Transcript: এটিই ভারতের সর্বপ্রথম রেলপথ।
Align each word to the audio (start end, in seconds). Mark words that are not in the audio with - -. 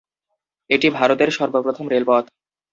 এটিই 0.69 0.91
ভারতের 0.91 1.29
সর্বপ্রথম 1.29 1.85
রেলপথ। 1.87 2.25